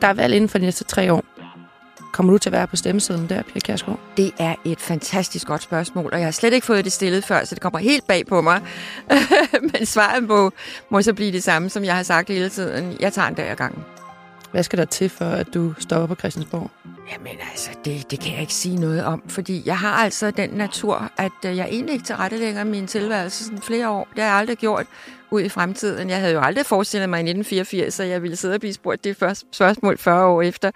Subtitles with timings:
[0.00, 1.24] Der er valg inden for de næste tre år.
[2.12, 4.00] Kommer du til at være på stemmesedlen der, Pia Kjærsgaard?
[4.16, 7.44] Det er et fantastisk godt spørgsmål, og jeg har slet ikke fået det stillet før,
[7.44, 8.62] så det kommer helt bag på mig.
[9.72, 10.50] Men svaret må,
[10.90, 12.96] må så blive det samme, som jeg har sagt hele tiden.
[13.00, 13.84] Jeg tager en dag ad gangen.
[14.50, 16.70] Hvad skal der til for, at du stopper på Christiansborg?
[17.12, 20.50] Jamen altså, det, det kan jeg ikke sige noget om, fordi jeg har altså den
[20.50, 24.08] natur, at øh, jeg egentlig ikke tilrettelægger min tilværelse sådan flere år.
[24.14, 24.86] Det har jeg aldrig gjort
[25.32, 26.10] ud i fremtiden.
[26.10, 29.04] Jeg havde jo aldrig forestillet mig i 1984, at jeg ville sidde og blive spurgt
[29.04, 30.70] det første spørgsmål 40 år efter.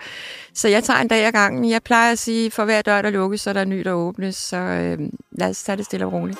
[0.54, 1.70] Så jeg tager en dag ad gangen.
[1.70, 3.92] Jeg plejer at sige, for hver dør, der lukkes, så er der en ny, der
[3.92, 4.36] åbnes.
[4.36, 4.98] Så øh,
[5.32, 6.38] lad os tage det stille og roligt.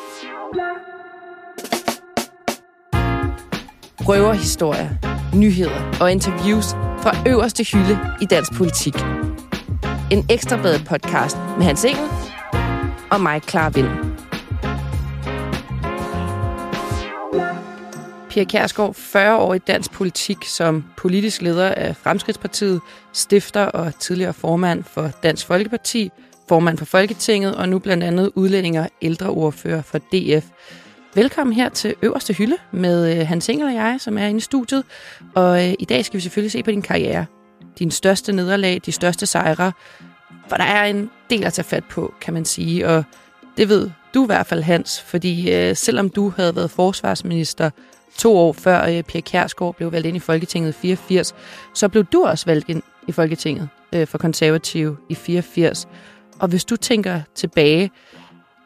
[4.08, 4.88] Røverhistorier,
[5.34, 6.66] nyheder og interviews
[7.02, 8.94] fra øverste hylde i dansk politik.
[10.10, 12.08] En ekstrabladet podcast med Hans Engel
[13.10, 14.15] og mig, Clara Vind.
[18.36, 22.80] Pia Kærsgaard 40 år i dansk politik som politisk leder af Fremskridtspartiet,
[23.12, 26.10] stifter og tidligere formand for Dansk Folkeparti,
[26.48, 30.44] formand for Folketinget og nu blandt andet udlændinger og ældreordfører for DF.
[31.14, 34.40] Velkommen her til Øverste Hylde med øh, Hans Engel og jeg, som er inde i
[34.40, 34.84] studiet.
[35.34, 37.26] Og øh, i dag skal vi selvfølgelig se på din karriere.
[37.78, 39.72] Din største nederlag, de største sejre.
[40.48, 42.88] For der er en del at tage fat på, kan man sige.
[42.88, 43.04] Og
[43.56, 45.00] det ved du i hvert fald, Hans.
[45.00, 47.70] Fordi øh, selvom du havde været forsvarsminister
[48.18, 51.34] to år før øh, Pia Kjærsgaard blev valgt ind i Folketinget i 84,
[51.74, 55.88] så blev du også valgt ind i Folketinget øh, for konservative i 84.
[56.40, 57.90] Og hvis du tænker tilbage,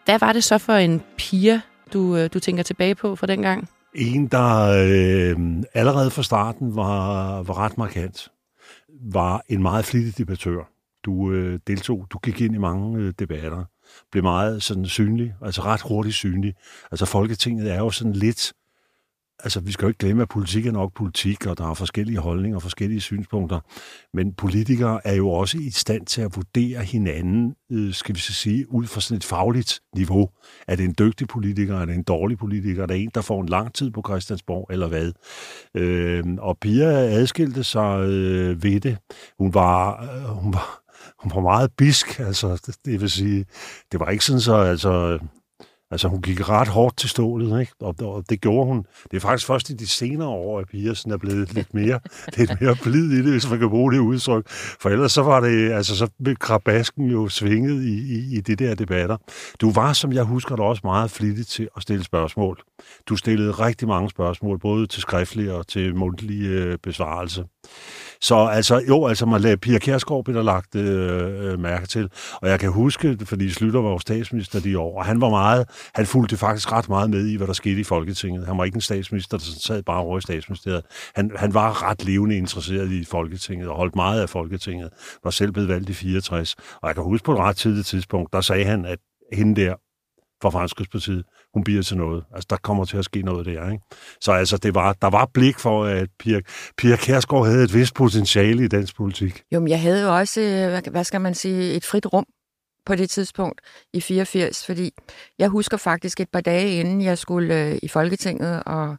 [0.04, 3.68] hvad var det så for en pige, du, øh, du tænker tilbage på fra dengang?
[3.94, 8.28] En, der øh, allerede fra starten var, var ret markant,
[9.12, 10.70] var en meget flittig debattør.
[11.04, 13.64] Du øh, deltog, du gik ind i mange øh, debatter,
[14.12, 16.54] blev meget sådan synlig, altså ret hurtigt synlig.
[16.90, 18.52] Altså Folketinget er jo sådan lidt
[19.42, 22.18] altså, vi skal jo ikke glemme, at politik er nok politik, og der er forskellige
[22.18, 23.60] holdninger og forskellige synspunkter.
[24.14, 28.32] Men politikere er jo også i stand til at vurdere hinanden, øh, skal vi så
[28.32, 30.28] sige, ud fra sådan et fagligt niveau.
[30.68, 31.80] Er det en dygtig politiker?
[31.80, 32.82] Er det en dårlig politiker?
[32.82, 35.12] Er det en, der får en lang tid på Christiansborg, eller hvad?
[35.74, 38.98] Øh, og Pia adskilte sig øh, ved det.
[39.38, 40.80] Hun var, øh, hun var
[41.18, 43.44] hun var meget bisk, altså det vil sige,
[43.92, 45.18] det var ikke sådan så, altså,
[45.92, 47.72] Altså, hun gik ret hårdt til stålet, ikke?
[47.80, 48.86] Og, og det gjorde hun.
[49.10, 52.00] Det er faktisk først i de senere år, at piger sådan er blevet lidt mere,
[52.38, 54.48] lidt mere blid i det, hvis man kan bruge det udtryk.
[54.50, 58.56] For ellers så var det, altså, så blev krabasken jo svinget i, i, i de
[58.56, 59.16] der debatter.
[59.60, 62.60] Du var, som jeg husker det, også meget flittig til at stille spørgsmål.
[63.08, 67.44] Du stillede rigtig mange spørgsmål, både til skriftlige og til mundtlige øh, besvarelse.
[68.20, 72.10] Så altså, jo, altså man lagde Pia Kjærsgaard blev der lagt øh, øh, mærke til.
[72.34, 75.68] Og jeg kan huske, fordi Slytter var jo statsminister de år, og han var meget,
[75.94, 78.46] han fulgte faktisk ret meget med i, hvad der skete i Folketinget.
[78.46, 80.82] Han var ikke en statsminister, der sad bare over i statsministeriet.
[81.14, 84.90] Han, han var ret levende interesseret i Folketinget og holdt meget af Folketinget.
[85.24, 86.54] Var selv blevet valgt i 64.
[86.82, 88.98] Og jeg kan huske på et ret tidligt tidspunkt, der sagde han, at
[89.32, 89.74] hende der
[90.42, 91.24] fra Fremskridspartiet,
[91.54, 92.24] hun bliver til noget.
[92.34, 93.84] Altså, der kommer til at ske noget der, ikke?
[94.20, 96.40] Så altså, det var, der var blik for, at Pia,
[96.76, 99.42] Pia Kærsgaard havde et vist potentiale i dansk politik.
[99.52, 102.26] Jo, men jeg havde jo også, øh, hvad skal man sige, et frit rum
[102.90, 103.60] på det tidspunkt
[103.92, 104.90] i 84, fordi
[105.38, 108.96] jeg husker faktisk et par dage inden jeg skulle øh, i Folketinget og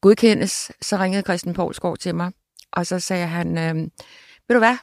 [0.00, 2.32] godkendes, så ringede Christian Poulsgaard til mig,
[2.72, 3.74] og så sagde han, øh,
[4.48, 4.76] ved du hvad,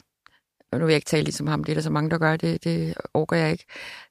[0.72, 2.36] og nu vil jeg ikke tale ligesom ham, det er der så mange, der gør
[2.36, 3.64] det, det overgår jeg ikke.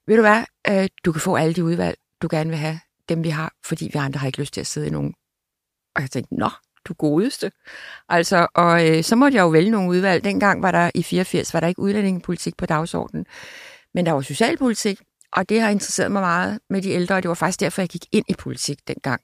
[0.08, 2.80] Ved du hvad, øh, du kan få alle de udvalg, du gerne vil have,
[3.10, 5.14] dem vi har, fordi vi andre har ikke lyst til at sidde i nogen.
[5.96, 6.50] Og jeg tænkte, nå,
[6.86, 7.52] du godeste.
[8.10, 10.24] Altså, og øh, så måtte jeg jo vælge nogle udvalg.
[10.24, 13.26] Dengang var der i 84, var der ikke udlændingepolitik på dagsordenen.
[13.94, 15.00] Men der var socialpolitik,
[15.34, 17.90] og det har interesseret mig meget med de ældre, og det var faktisk derfor, jeg
[17.90, 19.22] gik ind i politik dengang.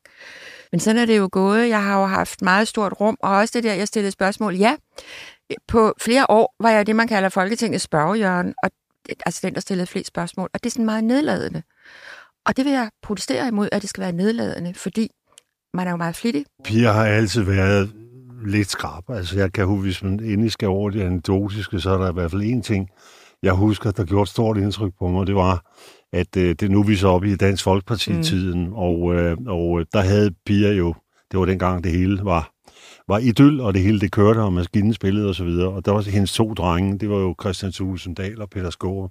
[0.71, 1.69] Men sådan er det jo gået.
[1.69, 4.55] Jeg har jo haft meget stort rum, og også det der, jeg stillede spørgsmål.
[4.55, 4.75] Ja,
[5.67, 8.71] på flere år var jeg det, man kalder Folketingets spørgehjørne, og
[9.25, 11.63] altså den, der stillede flest spørgsmål, og det er sådan meget nedladende.
[12.45, 15.11] Og det vil jeg protestere imod, at det skal være nedladende, fordi
[15.73, 16.45] man er jo meget flittig.
[16.63, 17.93] Piger har altid været
[18.45, 19.09] lidt skrab.
[19.09, 22.13] Altså jeg kan huske, hvis man endelig skal over det anekdotiske, så er der i
[22.13, 22.89] hvert fald én ting,
[23.45, 25.71] jeg husker, der gjorde et stort indtryk på mig, det var,
[26.13, 28.73] at øh, det nu vi så op i Dansk Folkeparti-tiden, mm.
[28.73, 30.93] og, øh, og der havde Pia jo,
[31.31, 32.54] det var dengang det hele var
[33.07, 35.47] var idyll, og det hele det kørte, og maskinen spillede osv.
[35.47, 38.69] Og, og der var hendes to drenge, det var jo Christian Thulesen Dahl og Peter
[38.69, 39.09] Skåre.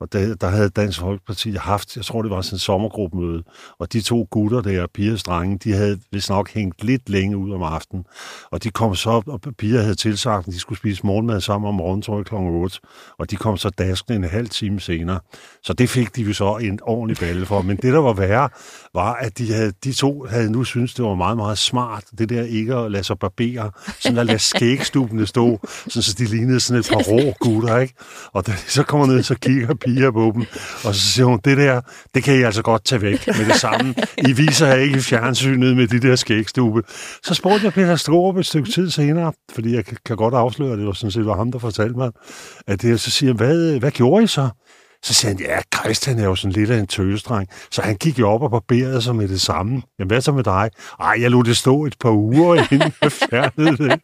[0.00, 3.42] Og der, der havde Dansk Folkeparti haft, jeg tror det var sådan en sommergruppemøde,
[3.78, 7.52] og de to gutter der, Pias drenge, de havde vist nok hængt lidt længe ud
[7.52, 8.04] om aftenen.
[8.50, 11.68] Og de kom så op, og Pia havde tilsagt, at de skulle spise morgenmad sammen
[11.68, 12.34] om morgenen, tror jeg, kl.
[12.34, 12.80] 8.
[13.18, 15.20] Og de kom så daskende en halv time senere.
[15.62, 17.62] Så det fik de jo så en ordentlig balle for.
[17.62, 18.48] Men det, der var værre,
[18.94, 22.28] var, at de, havde, de to havde nu synes det var meget, meget smart, det
[22.28, 23.70] der ikke at lade sig barberer,
[24.00, 27.94] sådan at lade skægstubene stå, sådan, så de lignede sådan et par rå gutter, ikke?
[28.32, 30.42] Og da de så kommer ned, så kigger piger på dem,
[30.84, 31.80] og så siger hun, det der,
[32.14, 33.94] det kan I altså godt tage væk med det samme.
[34.28, 36.82] I viser her ikke i fjernsynet med de der skægstube.
[37.24, 40.78] Så spurgte jeg Peter Strohrup et stykke tid senere, fordi jeg kan godt afsløre, at
[40.78, 42.10] det var sådan set var ham, der fortalte mig,
[42.66, 44.48] at det, så siger hvad, hvad gjorde I så?
[45.04, 47.48] Så sagde han, ja, Christian er jo sådan lidt af en tøsdreng.
[47.70, 49.82] Så han gik jo op og barberede sig med det samme.
[49.98, 50.70] Jamen, hvad så med dig?
[51.00, 54.00] Ej, jeg lod det stå et par uger, inden jeg fjernede det.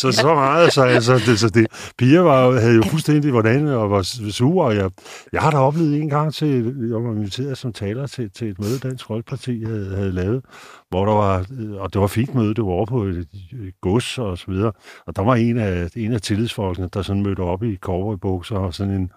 [0.00, 1.66] Så så meget, så altså, det, så det,
[1.98, 4.90] piger var, havde jo fuldstændig hvordan og var sure, og jeg,
[5.32, 6.48] jeg har da oplevet en gang til,
[6.90, 10.44] jeg var inviteret som taler til, til et møde, Dansk Folkeparti havde, havde lavet,
[10.90, 11.46] hvor der var,
[11.80, 14.72] og det var fint møde, det var over på et, et gods og så videre,
[15.06, 17.76] og der var en af, en af tillidsfolkene, der sådan mødte op i
[18.20, 19.10] bukser og sådan en, en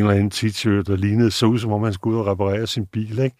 [0.00, 2.86] eller anden t-shirt, der lignede så ud, som om man skulle ud og reparere sin
[2.86, 3.36] bil, ikke?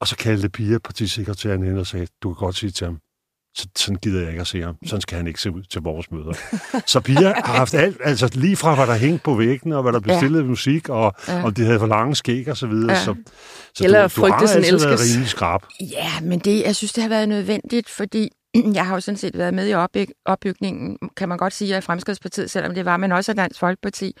[0.00, 2.98] Og så kaldte Pia partisekretæren ind og sagde, du kan godt sige til ham,
[3.54, 4.76] så, sådan gider jeg ikke at se ham.
[4.86, 6.32] Sådan skal han ikke se ud til vores møder.
[6.86, 9.92] så Pia har haft alt, altså lige fra hvad der hængt på væggen, og hvad
[9.92, 10.44] der blev stillet ja.
[10.44, 11.44] musik, og ja.
[11.44, 12.92] om de havde for lange skæg og så videre.
[12.92, 13.04] Ja.
[13.04, 13.14] Så,
[13.74, 14.84] så Eller du, du har altid elskes.
[14.84, 15.60] været rimelig skrab.
[15.80, 18.30] Ja, men det, jeg synes, det har været nødvendigt, fordi
[18.74, 21.84] jeg har jo sådan set været med i opbyg- opbygningen, kan man godt sige, af
[21.84, 24.16] Fremskridspartiet, selvom det var, men også af Dansk Folkeparti.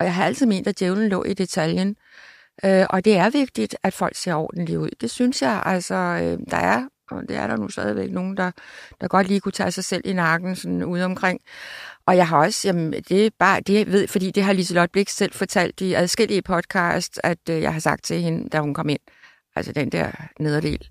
[0.00, 1.96] Og jeg har altid ment, at djævlen lå i detaljen.
[2.64, 4.88] Øh, og det er vigtigt, at folk ser ordentligt ud.
[5.00, 8.50] Det synes jeg, altså, øh, der er og det er der nu stadigvæk nogen, der,
[9.00, 11.40] der godt lige kunne tage sig selv i nakken sådan ude omkring.
[12.06, 15.08] Og jeg har også, jamen, det er bare, det ved, fordi det har Liselotte Blik
[15.08, 18.88] selv fortalt i adskillige podcast, at øh, jeg har sagt til hende, da hun kom
[18.88, 19.00] ind,
[19.56, 20.10] altså den der
[20.40, 20.88] nederdel,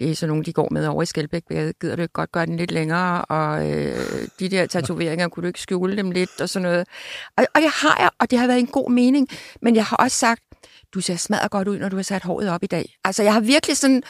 [0.00, 1.42] det er så nogen, de går med over i Skelbæk.
[1.50, 3.96] Jeg gider du godt gøre den lidt længere, og øh,
[4.38, 6.88] de der tatoveringer, kunne du ikke skjule dem lidt, og sådan noget.
[7.36, 9.28] Og, og det har jeg, og det har været en god mening,
[9.62, 10.42] men jeg har også sagt,
[10.94, 12.94] du ser smadret godt ud, når du har sat håret op i dag.
[13.04, 14.02] Altså, jeg har virkelig sådan,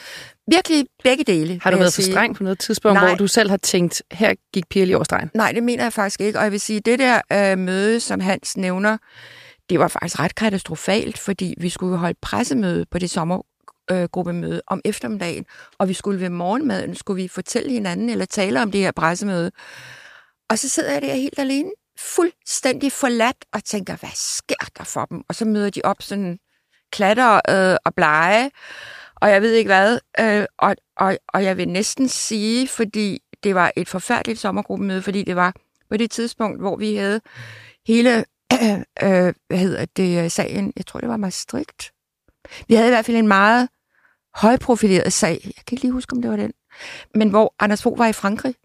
[0.47, 1.59] virkelig begge dele.
[1.63, 3.07] Har du været for streng på noget tidspunkt, Nej.
[3.07, 5.29] hvor du selv har tænkt, her gik Pia lige over stregen?
[5.33, 6.39] Nej, det mener jeg faktisk ikke.
[6.39, 8.97] Og jeg vil sige, det der øh, møde, som Hans nævner,
[9.69, 14.81] det var faktisk ret katastrofalt, fordi vi skulle holde pressemøde på det sommergruppemøde øh, om
[14.85, 15.45] eftermiddagen,
[15.79, 19.51] og vi skulle ved morgenmaden, skulle vi fortælle hinanden eller tale om det her pressemøde.
[20.49, 21.69] Og så sidder jeg der helt alene,
[21.99, 25.21] fuldstændig forladt, og tænker, hvad sker der for dem?
[25.29, 26.37] Og så møder de op sådan
[26.91, 28.51] klatter øh, og blege,
[29.15, 29.99] og jeg ved ikke hvad.
[30.19, 35.23] Øh, og, og, og jeg vil næsten sige, fordi det var et forfærdeligt sommergruppemøde, fordi
[35.23, 35.53] det var
[35.89, 37.21] på det tidspunkt, hvor vi havde
[37.87, 38.25] hele,
[39.03, 41.91] øh, hvad hedder det, sagen, jeg tror det var Maastricht.
[42.67, 43.69] Vi havde i hvert fald en meget
[44.35, 45.39] højprofileret sag.
[45.43, 46.53] Jeg kan ikke lige huske, om det var den.
[47.15, 48.55] Men hvor Anders Fogh var i Frankrig.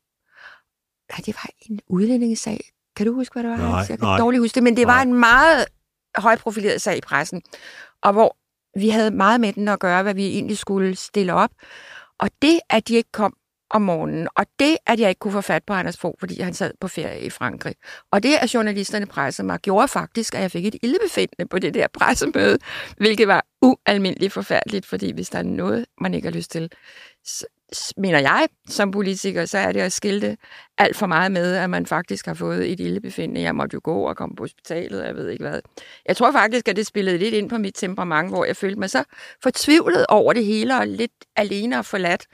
[1.13, 2.61] Nej, det var en udlændingesag.
[2.97, 3.57] Kan du huske, hvad det var?
[3.57, 4.19] Nej, jeg kan nej.
[4.19, 4.95] dårligt huske det, men det nej.
[4.95, 5.67] var en meget
[6.17, 7.43] højprofileret sag i pressen
[8.07, 8.37] og hvor
[8.81, 11.51] vi havde meget med den at gøre, hvad vi egentlig skulle stille op.
[12.19, 13.37] Og det, at de ikke kom
[13.71, 16.55] om morgenen, og det, at jeg ikke kunne få fat på Anders Fogh, fordi han
[16.55, 17.75] sad på ferie i Frankrig,
[18.13, 21.75] og det, at journalisterne pressede mig, gjorde faktisk, at jeg fik et ildebefindende på det
[21.75, 22.59] der pressemøde,
[22.97, 26.71] hvilket var ualmindeligt forfærdeligt, fordi hvis der er noget, man ikke har lyst til,
[27.97, 30.37] mener jeg, som politiker, så er det at skilte
[30.79, 33.41] alt for meget med, at man faktisk har fået et ildebefindende.
[33.41, 35.61] Jeg måtte jo gå og komme på hospitalet, jeg ved ikke hvad.
[36.09, 38.91] Jeg tror faktisk, at det spillede lidt ind på mit temperament, hvor jeg følte mig
[38.91, 39.05] så
[39.43, 42.27] fortvivlet over det hele, og lidt alene og forladt.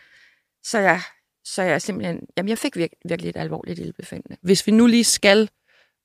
[0.64, 1.00] Så jeg,
[1.44, 4.36] så jeg simpelthen, jamen jeg fik virkelig, virkelig et alvorligt ildebefindende.
[4.42, 5.48] Hvis vi nu lige skal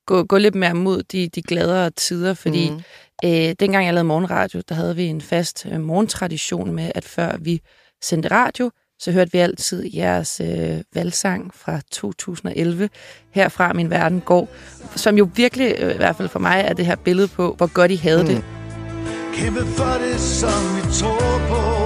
[0.06, 2.82] gå, gå lidt mere mod de, de gladere tider, fordi mm.
[3.24, 7.38] øh, dengang jeg lavede morgenradio, der havde vi en fast øh, morgentradition med, at før
[7.38, 7.62] vi
[8.02, 12.90] sendte radio, så hørte vi altid jeres øh, valgsang fra 2011,
[13.32, 14.50] herfra Min Verden går,
[14.96, 17.74] som jo virkelig, øh, i hvert fald for mig, er det her billede på, hvor
[17.74, 18.28] godt I havde mm.
[18.28, 18.44] det.
[19.34, 21.78] Kæmpe for det, som vi tror på.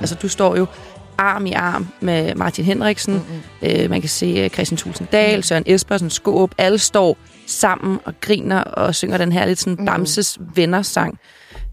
[0.00, 0.66] Altså, du står jo
[1.18, 3.14] arm i arm med Martin Henriksen.
[3.14, 3.82] Mm-hmm.
[3.82, 6.54] Øh, man kan se øh, Christian Tulsendal, Søren Espersen, Skåb.
[6.58, 9.86] Alle står sammen og griner og synger den her lidt sådan.
[9.86, 11.18] Bamses venner-sang.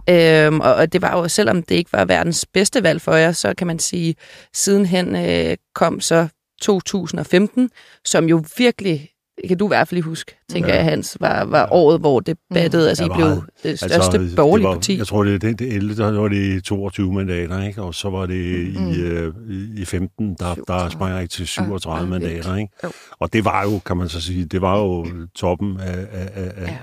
[0.10, 3.32] Øhm, og, og det var jo, selvom det ikke var verdens bedste valg for jer,
[3.32, 4.16] så kan man sige,
[4.54, 6.28] sidenhen øh, kom så
[6.62, 7.70] 2015,
[8.06, 9.10] som jo virkelig
[9.48, 10.76] kan du i hvert fald huske, tænker ja.
[10.76, 12.88] jeg, Hans, var, var året, hvor det battede, mm.
[12.88, 14.98] altså I blev det altså, største altså, borgerlige var, parti.
[14.98, 17.82] Jeg tror, det, det, det 11, der var det 22 mandater, ikke?
[17.82, 18.92] og så var det mm.
[18.92, 19.34] i, øh,
[19.76, 22.56] i 15, der, der sprang jeg til 37 ja, mandater.
[22.56, 22.74] Ikke?
[23.20, 26.52] Og det var jo, kan man så sige, det var jo toppen af, af, af,
[26.58, 26.78] af,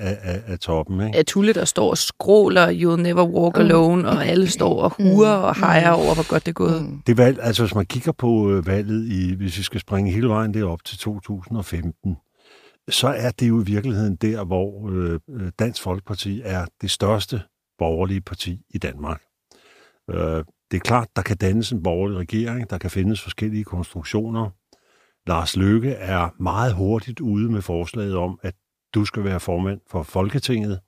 [0.00, 1.06] af, af, af toppen.
[1.06, 1.18] Ikke?
[1.18, 3.62] At Tulle, der står og skråler, You'll Never Walk mm.
[3.62, 6.86] Alone, og alle står og hurer og hejer over, hvor godt det er gået.
[7.06, 10.54] Det valg, altså hvis man kigger på valget, i, hvis vi skal springe hele vejen
[10.54, 12.03] derop til 2015,
[12.88, 17.42] så er det jo i virkeligheden der, hvor øh, øh, Dansk Folkeparti er det største
[17.78, 19.22] borgerlige parti i Danmark.
[20.10, 24.50] Øh, det er klart, der kan dannes en borgerlig regering, der kan findes forskellige konstruktioner.
[25.26, 28.54] Lars Løkke er meget hurtigt ude med forslaget om, at
[28.94, 30.80] du skal være formand for Folketinget.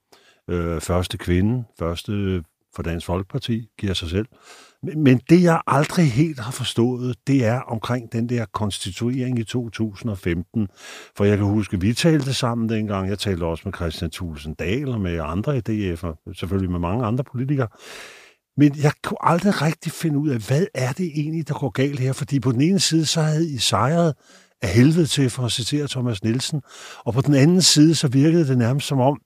[0.50, 2.44] Øh, første kvinde, første
[2.76, 4.26] for Dansk Folkeparti, giver sig selv.
[4.82, 10.68] Men det, jeg aldrig helt har forstået, det er omkring den der konstituering i 2015.
[11.16, 13.08] For jeg kan huske, vi talte sammen dengang.
[13.08, 17.24] Jeg talte også med Christian Thulesen Dahl og med andre DF'er, selvfølgelig med mange andre
[17.24, 17.68] politikere.
[18.56, 22.00] Men jeg kunne aldrig rigtig finde ud af, hvad er det egentlig, der går galt
[22.00, 22.12] her?
[22.12, 24.14] Fordi på den ene side, så havde I sejret
[24.62, 26.62] af helvede til, for at citere Thomas Nielsen.
[26.98, 29.20] Og på den anden side, så virkede det nærmest som om,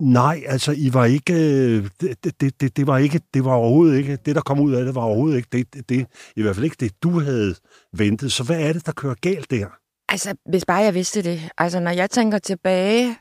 [0.00, 3.98] Nej, altså, I var ikke, øh, det, det, det, det, var ikke, det var overhovedet
[3.98, 6.54] ikke, det der kom ud af det var overhovedet ikke, det, det, det, i hvert
[6.54, 7.54] fald ikke det, du havde
[7.92, 8.32] ventet.
[8.32, 9.66] Så hvad er det, der kører galt der?
[10.08, 11.50] Altså, hvis bare jeg vidste det.
[11.58, 13.16] Altså, når jeg tænker tilbage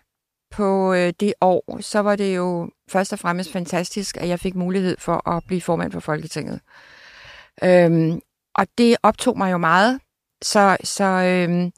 [0.52, 4.56] på øh, det år, så var det jo først og fremmest fantastisk, at jeg fik
[4.56, 6.60] mulighed for at blive formand for Folketinget.
[7.64, 8.20] Øhm,
[8.56, 10.00] og det optog mig jo meget,
[10.42, 11.72] så, så, øhm,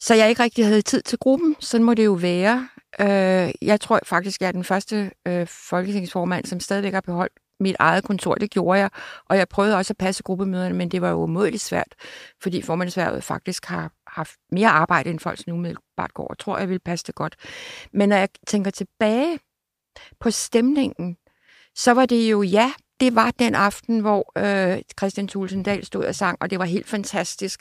[0.00, 1.56] så jeg ikke rigtig havde tid til gruppen.
[1.60, 2.68] Sådan må det jo være.
[3.00, 7.76] Øh, jeg tror faktisk, jeg er den første øh, folketingsformand, som stadigvæk har beholdt mit
[7.78, 8.34] eget kontor.
[8.34, 8.90] Det gjorde jeg,
[9.28, 11.94] og jeg prøvede også at passe gruppemøderne, men det var jo umådeligt svært,
[12.42, 16.68] fordi formandsværvet faktisk har haft mere arbejde, end folk nu umiddelbart går, og tror, jeg
[16.68, 17.36] vil passe det godt.
[17.92, 19.38] Men når jeg tænker tilbage
[20.20, 21.16] på stemningen,
[21.74, 26.14] så var det jo, ja, det var den aften, hvor øh, Christian Tulsendal stod og
[26.14, 27.60] sang, og det var helt fantastisk.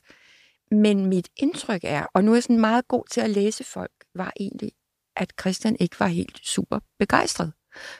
[0.72, 3.92] Men mit indtryk er, og nu er jeg sådan meget god til at læse folk,
[4.16, 4.72] var egentlig,
[5.20, 7.54] at Christian ikke var helt super begejstret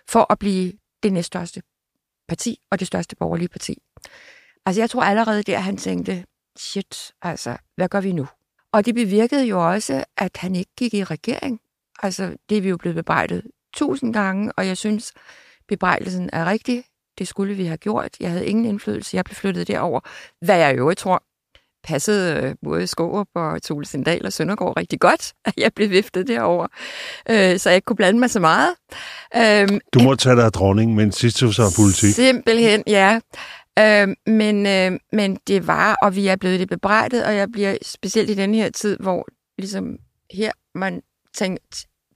[0.08, 0.74] for at blive
[1.04, 1.62] det næststørste
[2.28, 3.78] parti og det største borgerlige parti.
[4.66, 6.26] Altså jeg tror allerede der, han tænkte,
[6.58, 8.28] shit, altså, hvad gør vi nu?
[8.72, 11.62] Og det bevirkede jo også, at han ikke gik i regering.
[12.04, 15.14] Altså, det er vi jo blevet bebrejdet tusind gange, og jeg synes,
[15.68, 16.84] bebrejdelsen er rigtig.
[17.18, 18.20] Det skulle vi have gjort.
[18.20, 19.18] Jeg havde ingen indflydelse.
[19.18, 20.00] Jeg blev flyttet derover.
[20.46, 21.24] Hvad jeg jo tror,
[21.84, 26.68] passede øh, både Skårup og Tulsendal og Søndergaard rigtig godt, at jeg blev viftet derover,
[27.30, 28.76] øh, så jeg ikke kunne blande mig så meget.
[29.36, 32.14] Øhm, du må tage dig af dronning, men sidst du så politik.
[32.16, 33.20] Simpelthen, ja.
[33.80, 37.78] Øh, men, øh, men det var, og vi er blevet det bebrejdet, og jeg bliver
[37.82, 39.98] specielt i den her tid, hvor ligesom
[40.32, 41.02] her man
[41.36, 41.64] tænker,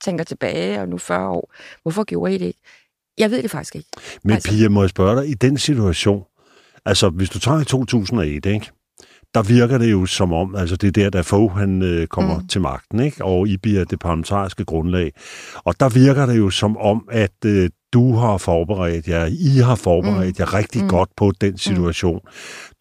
[0.03, 2.59] tænker tilbage, og nu 40 år, hvorfor gjorde I det ikke?
[3.17, 3.89] Jeg ved det faktisk ikke.
[4.23, 6.23] Men altså, Pia, må jeg spørge dig, i den situation,
[6.85, 8.71] altså hvis du tager i 2001, ikke?
[9.33, 12.39] Der virker det jo som om, altså det er der, da Fogh han øh, kommer
[12.39, 12.47] mm.
[12.47, 13.25] til magten, ikke?
[13.25, 15.11] og I bliver det parlamentariske grundlag.
[15.55, 19.75] Og der virker det jo som om, at øh, du har forberedt jer, I har
[19.75, 20.39] forberedt mm.
[20.39, 20.89] jer rigtig mm.
[20.89, 21.57] godt på den mm.
[21.57, 22.19] situation.
[22.23, 22.29] Mm.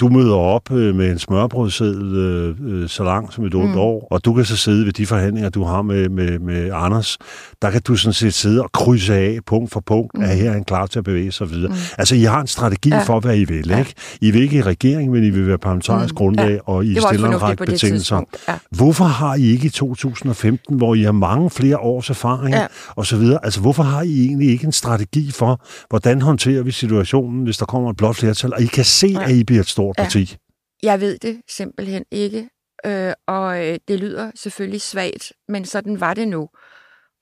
[0.01, 3.79] Du møder op øh, med en smørbrødseddel øh, øh, så lang som et mm.
[3.79, 7.19] år, og du kan så sidde ved de forhandlinger, du har med, med, med Anders.
[7.63, 10.23] Der kan du sådan set sidde og krydse af punkt for punkt, mm.
[10.23, 11.69] at her er han klar til at bevæge sig videre.
[11.69, 11.79] Mm.
[11.99, 13.03] Altså, I har en strategi ja.
[13.03, 13.79] for, hvad I vil, ja.
[13.79, 13.95] ikke?
[14.21, 16.17] I vil ikke i regering, men I vil være parlamentarisk mm.
[16.17, 16.59] grundlag, ja.
[16.67, 18.23] og I stiller en række betingelser.
[18.49, 18.55] Ja.
[18.71, 22.67] Hvorfor har I ikke i 2015, hvor I har mange flere års erfaring, ja.
[22.89, 25.02] og så videre, altså hvorfor har I egentlig ikke en strategi
[25.33, 29.07] for, hvordan håndterer vi situationen, hvis der kommer et blot flertal, og I kan se,
[29.07, 29.25] ja.
[29.25, 30.03] at I bliver et stort ja.
[30.03, 30.37] parti?
[30.83, 32.49] Jeg ved det simpelthen ikke,
[32.87, 36.49] øh, og øh, det lyder selvfølgelig svagt, men sådan var det nu.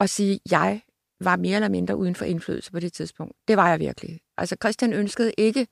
[0.00, 0.80] At sige, at jeg
[1.20, 3.32] var mere eller mindre uden for indflydelse på det tidspunkt.
[3.48, 4.20] Det var jeg virkelig.
[4.38, 5.66] Altså Christian ønskede ikke,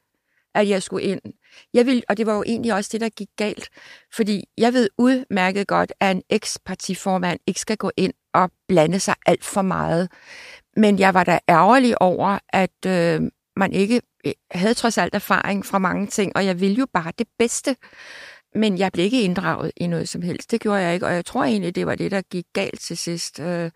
[0.55, 1.21] at jeg skulle ind.
[1.75, 3.69] Jeg ville, og det var jo egentlig også det, der gik galt.
[4.15, 9.15] Fordi jeg ved udmærket godt, at en ekspartiformand ikke skal gå ind og blande sig
[9.27, 10.09] alt for meget.
[10.79, 13.23] Men jeg var da ærgerlig over, at øh,
[13.57, 17.13] man ikke øh, havde trods alt erfaring fra mange ting, og jeg ville jo bare
[17.19, 17.77] det bedste.
[18.55, 20.51] Men jeg blev ikke inddraget i noget som helst.
[20.51, 22.97] Det gjorde jeg ikke, og jeg tror egentlig, det var det, der gik galt til
[22.97, 23.41] sidst.
[23.41, 23.71] Øh,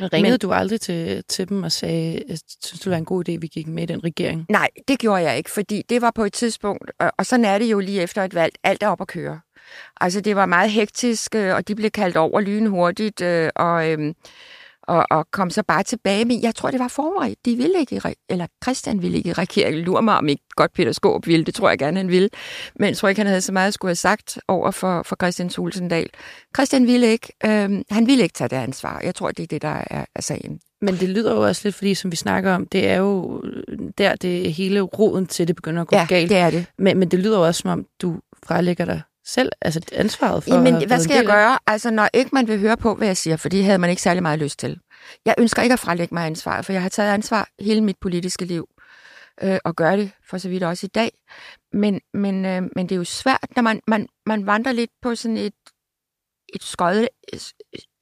[0.00, 2.22] Ringede men, du aldrig til, til dem og sagde,
[2.62, 4.46] synes du, det var en god idé, at vi gik med i den regering?
[4.48, 7.58] Nej, det gjorde jeg ikke, fordi det var på et tidspunkt, og, og sådan er
[7.58, 9.40] det jo lige efter et valg, alt er op at køre.
[10.00, 13.90] Altså, det var meget hektisk, øh, og de blev kaldt over lynhurtigt, øh, og...
[13.90, 14.14] Øh,
[14.88, 16.24] og, og kom så bare tilbage.
[16.24, 17.38] Men jeg tror, det var forberedt.
[17.44, 19.84] De ville ikke, eller Christian ville ikke i regeringen.
[19.84, 21.44] Lur mig, om ikke godt Peter Skåb ville.
[21.44, 22.28] Det tror jeg gerne, han ville.
[22.76, 25.16] Men jeg tror ikke, han havde så meget at skulle have sagt over for, for
[25.22, 26.08] Christian Tulsendal.
[26.56, 27.32] Christian ville ikke.
[27.46, 29.00] Øhm, han ville ikke tage det ansvar.
[29.04, 30.60] Jeg tror, det er det, der er, er sagen.
[30.80, 33.42] Men det lyder jo også lidt, fordi som vi snakker om, det er jo
[33.98, 36.30] der, det hele roden til, det begynder at gå ja, galt.
[36.30, 36.66] det er det.
[36.78, 40.54] Men, men det lyder jo også, som om du frelægger dig selv altså ansvaret for...
[40.54, 41.58] Jamen, hvad skal jeg gøre?
[41.66, 44.02] Altså, når ikke man vil høre på, hvad jeg siger, for det havde man ikke
[44.02, 44.80] særlig meget lyst til.
[45.24, 48.44] Jeg ønsker ikke at frelægge mig ansvar, for jeg har taget ansvar hele mit politiske
[48.44, 48.68] liv,
[49.42, 51.12] øh, og gør det for så vidt også i dag.
[51.72, 55.14] Men, men, øh, men det er jo svært, når man, man, man vandrer lidt på
[55.14, 55.54] sådan et
[56.54, 57.08] et skolde,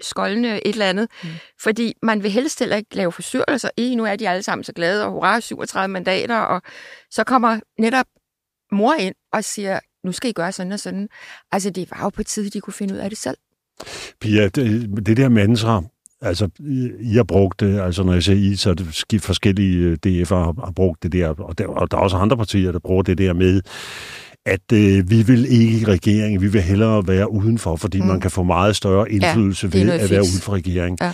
[0.00, 1.28] skoldende et eller andet, mm.
[1.60, 3.70] fordi man vil helst heller ikke lave forstyrrelser.
[3.76, 6.62] I, nu er de alle sammen så glade, og hurra, 37 mandater, og
[7.10, 8.06] så kommer netop
[8.72, 11.08] mor ind og siger, nu skal I gøre sådan og sådan.
[11.52, 13.36] Altså, det var jo på tide, de kunne finde ud af det selv.
[14.20, 15.82] Pia, det, det der mantra,
[16.20, 16.48] altså,
[17.00, 20.34] I har brugt det, altså når jeg siger I, så er det forskellige øh, DF'er
[20.34, 23.18] har, brugt det der, og der, og der er også andre partier, der bruger det
[23.18, 23.62] der med,
[24.46, 28.06] at øh, vi vil ikke i regeringen, vi vil hellere være udenfor, fordi mm.
[28.06, 30.98] man kan få meget større indflydelse ja, ved at være uden for regeringen.
[31.00, 31.12] Ja.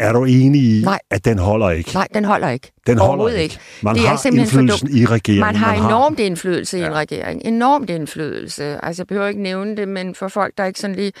[0.00, 0.98] Er du enig i, Nej.
[1.10, 1.90] at den holder ikke?
[1.94, 2.72] Nej, den holder ikke.
[2.86, 3.42] Den holder ikke.
[3.42, 3.58] ikke.
[3.82, 5.40] Man det er har indflydelsen i regeringen.
[5.40, 6.26] Man har man enormt har...
[6.26, 6.84] indflydelse ja.
[6.84, 7.42] i en regering.
[7.44, 8.84] Enormt indflydelse.
[8.84, 11.12] Altså, jeg behøver ikke nævne det, men for folk, der ikke sådan lige...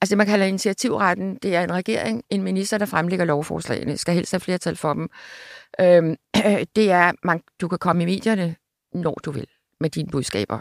[0.00, 4.14] Altså, det man kalder initiativretten, det er en regering, en minister, der fremlægger lovforslagene, skal
[4.14, 5.08] helst have flertal for dem.
[5.80, 6.16] Øhm,
[6.76, 8.56] det er, man, du kan komme i medierne,
[8.94, 9.46] når du vil,
[9.80, 10.60] med dine budskaber.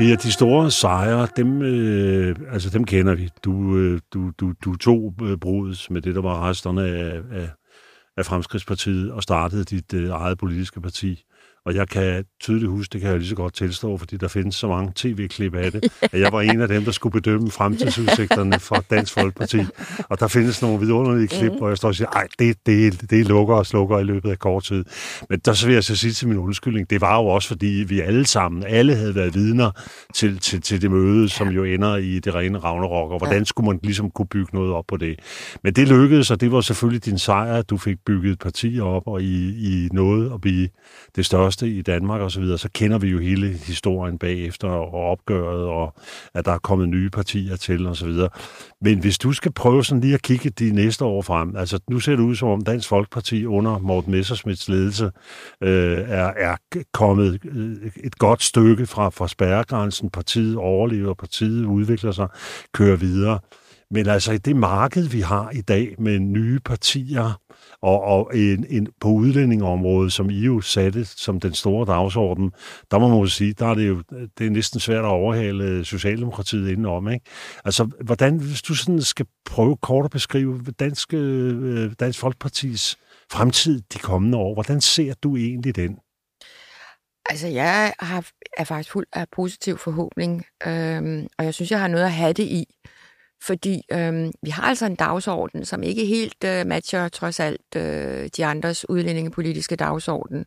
[0.00, 3.28] Pia, de store sejre, dem, øh, altså dem kender vi.
[3.44, 7.48] Du, øh, du, du, du tog øh, brudet med det, der var resterne af, af,
[8.16, 11.24] af Fremskridspartiet og startede dit øh, eget politiske parti.
[11.70, 14.54] Og jeg kan tydeligt huske, det kan jeg lige så godt tilstå, fordi der findes
[14.54, 18.60] så mange tv-klip af det, at jeg var en af dem, der skulle bedømme fremtidsudsigterne
[18.60, 19.58] for Dansk Folkeparti.
[20.08, 23.28] Og der findes nogle vidunderlige klip, hvor jeg står og siger, ej, det, det, det
[23.28, 24.84] lukker og slukker i løbet af kort tid.
[25.28, 28.00] Men der vil jeg så sige til min undskyldning, det var jo også, fordi vi
[28.00, 29.70] alle sammen, alle havde været vidner
[30.14, 33.66] til, til, til det møde, som jo ender i det rene Ragnarok, og hvordan skulle
[33.66, 35.18] man ligesom kunne bygge noget op på det.
[35.64, 38.80] Men det lykkedes, og det var selvfølgelig din sejr, at du fik bygget et parti
[38.80, 40.68] op, og i, i noget at blive
[41.16, 44.68] det største første i Danmark osv., så, videre, så kender vi jo hele historien bagefter
[44.68, 45.94] og opgøret, og
[46.34, 48.12] at der er kommet nye partier til osv.
[48.80, 52.00] Men hvis du skal prøve sådan lige at kigge de næste år frem, altså nu
[52.00, 55.10] ser det ud som om Dansk Folkeparti under Morten Messersmiths ledelse
[55.62, 56.56] øh, er, er
[56.92, 60.10] kommet øh, et godt stykke fra, fra spærregrænsen.
[60.10, 62.28] Partiet overlever, partiet udvikler sig,
[62.72, 63.38] kører videre.
[63.90, 67.40] Men altså i det marked, vi har i dag med nye partier,
[67.82, 72.50] og, og en, en, på udlændingområdet, som I jo satte som den store dagsorden,
[72.90, 74.02] der må man jo sige, der er det jo
[74.38, 77.08] det er næsten svært at overhale Socialdemokratiet indenom.
[77.08, 77.26] Ikke?
[77.64, 82.96] Altså, hvordan, hvis du sådan skal prøve kort at beskrive dansk, øh, Dansk Folkepartis
[83.32, 85.98] fremtid de kommende år, hvordan ser du egentlig den?
[87.30, 91.88] Altså, jeg har, er faktisk fuld af positiv forhåbning, øhm, og jeg synes, jeg har
[91.88, 92.64] noget at have det i.
[93.42, 98.28] Fordi øh, vi har altså en dagsorden, som ikke helt øh, matcher trods alt øh,
[98.36, 100.46] de andres udlændingepolitiske dagsorden.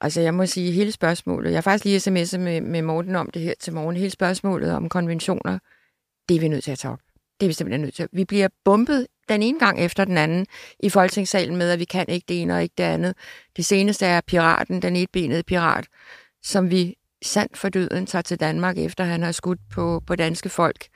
[0.00, 3.30] Altså jeg må sige, hele spørgsmålet, jeg har faktisk lige sms'et med, med Morten om
[3.30, 5.58] det her til morgen, hele spørgsmålet om konventioner,
[6.28, 7.00] det er vi nødt til at tage op.
[7.40, 8.08] Det er vi simpelthen nødt til.
[8.12, 10.46] Vi bliver bumpet den ene gang efter den anden
[10.80, 13.14] i Folketingssalen med, at vi kan ikke det ene og ikke det andet.
[13.56, 15.86] Det seneste er piraten, den etbenede pirat,
[16.42, 20.48] som vi sand for døden tager til Danmark, efter han har skudt på, på danske
[20.48, 20.86] folk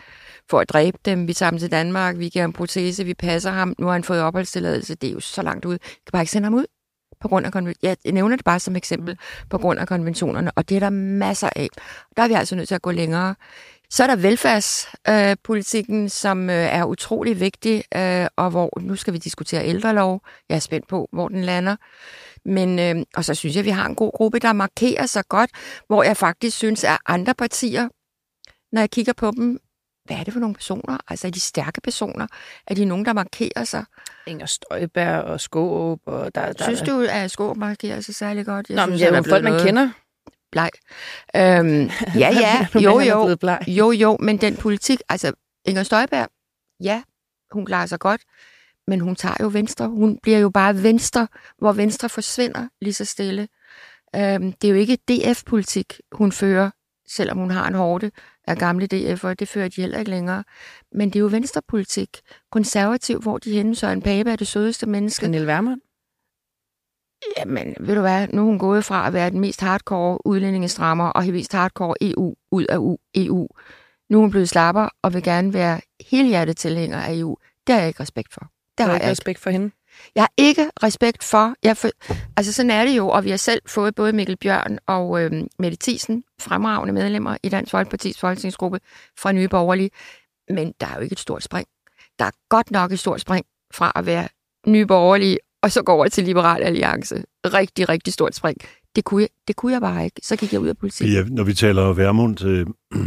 [0.51, 1.29] for at dræbe dem.
[1.29, 3.75] Vi tager ham til Danmark, vi giver ham protese, vi passer ham.
[3.79, 4.95] Nu har han fået opholdstilladelse.
[4.95, 5.73] Det er jo så langt ud.
[5.73, 6.65] Vi kan bare ikke sende ham ud
[7.21, 9.19] på grund af ja, Jeg nævner det bare som eksempel
[9.51, 11.69] på grund af konventionerne, og det er der masser af.
[12.17, 13.35] Der er vi altså nødt til at gå længere.
[13.91, 19.13] Så er der velfærdspolitikken, øh, som øh, er utrolig vigtig, øh, og hvor nu skal
[19.13, 20.23] vi diskutere ældrelov.
[20.49, 21.77] Jeg er spændt på, hvor den lander.
[22.45, 25.25] Men, øh, og så synes jeg, at vi har en god gruppe, der markerer sig
[25.29, 25.51] godt,
[25.87, 27.89] hvor jeg faktisk synes, at andre partier,
[28.73, 29.59] når jeg kigger på dem,
[30.09, 30.99] hvad er det for nogle personer?
[31.09, 32.27] Altså er de stærke personer?
[32.67, 33.85] Er de nogen, der markerer sig?
[34.27, 36.01] Inger Støjberg og Skåb.
[36.07, 38.69] Og der, der, synes du, at Skåb markerer sig særlig godt?
[38.69, 39.91] Jeg Nå, synes, men det er jo folk, man kender.
[40.53, 40.71] Bleg.
[41.37, 45.33] Øhm, ja, ja, jo, jo, jo, jo, men den politik, altså
[45.65, 46.29] Inger Støjberg,
[46.83, 47.03] ja,
[47.51, 48.21] hun klarer sig godt,
[48.89, 49.89] men hun tager jo venstre.
[49.89, 53.49] Hun bliver jo bare venstre, hvor venstre forsvinder lige så stille.
[54.17, 56.71] Øhm, det er jo ikke DF-politik, hun fører,
[57.09, 58.11] selvom hun har en hårde
[58.47, 59.35] af gamle DF'er.
[59.35, 60.45] Det fører de heller ikke længere.
[60.93, 62.21] Men det er jo venstrepolitik.
[62.53, 63.75] Konservativ, hvor de henne.
[63.75, 65.23] Søren Pape er det sødeste menneske.
[65.25, 65.81] Pernille Vermund?
[67.39, 71.09] Jamen, ved du hvad, nu er hun gået fra at være den mest hardcore udlændingestrammer
[71.09, 72.79] og den mest hardcore EU ud af
[73.15, 73.49] EU.
[74.11, 77.37] Nu er hun blevet slapper og vil gerne være helhjertet tilhænger af EU.
[77.67, 78.58] Det har jeg ikke respekt for.
[78.79, 79.71] Det har jeg ikke respekt for hende?
[80.15, 81.89] Jeg har ikke respekt for, jeg for,
[82.37, 85.33] altså sådan er det jo, og vi har selv fået både Mikkel Bjørn og øh,
[85.59, 88.81] Mette Thiesen, fremragende medlemmer i Dansk Folkeparti's folketingsgruppe
[89.19, 89.91] fra Nye Borgerlige,
[90.51, 91.67] men der er jo ikke et stort spring.
[92.19, 94.29] Der er godt nok et stort spring fra at være
[94.67, 97.25] Nye Borgerlige, og så gå over til Liberal Alliance.
[97.45, 98.59] Rigtig, rigtig stort spring.
[98.97, 100.21] Det kunne jeg, det kunne jeg bare ikke.
[100.23, 101.13] Så gik jeg ud af politik.
[101.13, 102.67] Ja, når vi taler Værmund, øh,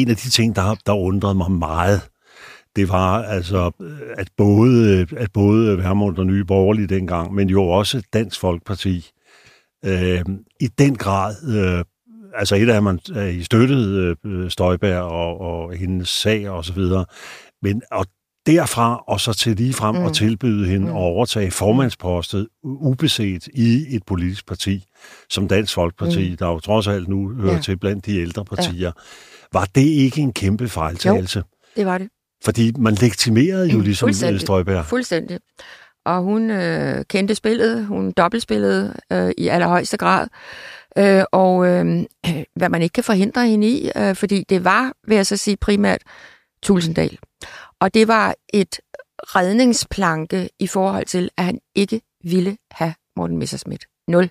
[0.00, 2.00] en af de ting, der, der undrede mig meget,
[2.76, 3.70] det var altså,
[4.18, 9.10] at både, at både Vermund og Nye Borgerlige dengang, men jo også Dansk Folkeparti,
[9.84, 10.24] øh,
[10.60, 11.84] i den grad, øh,
[12.34, 12.98] altså et af man
[13.32, 17.04] I støttede øh, Støjberg og, og hendes sag og så videre,
[17.62, 18.06] men og
[18.46, 20.02] derfra og så til lige frem mm.
[20.02, 20.96] og tilbyde hende mm.
[20.96, 24.84] at overtage formandspostet ubeset i et politisk parti,
[25.30, 26.36] som Dansk Folkeparti, mm.
[26.36, 27.60] der jo trods alt nu hører ja.
[27.60, 28.86] til blandt de ældre partier.
[28.86, 28.90] Ja.
[29.52, 31.38] Var det ikke en kæmpe fejltagelse?
[31.38, 31.44] Jo,
[31.76, 32.08] det var det.
[32.44, 34.40] Fordi man legitimerede jo ligesom øh, Fuldstændig.
[34.40, 34.84] Støjberg.
[34.84, 35.38] Fuldstændig.
[36.04, 40.28] Og hun øh, kendte spillet, hun dobbeltspillede øh, i allerhøjeste grad.
[40.98, 42.04] Øh, og øh,
[42.58, 45.56] hvad man ikke kan forhindre hende i, øh, fordi det var, vil jeg så sige,
[45.56, 46.02] primært
[46.62, 47.18] Tulsendal.
[47.80, 48.80] Og det var et
[49.22, 53.84] redningsplanke i forhold til, at han ikke ville have Morten Messerschmidt.
[54.08, 54.30] Nul.